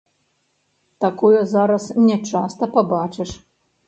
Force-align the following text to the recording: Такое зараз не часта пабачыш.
Такое 1.03 1.41
зараз 1.51 1.83
не 2.07 2.15
часта 2.31 2.63
пабачыш. 2.73 3.29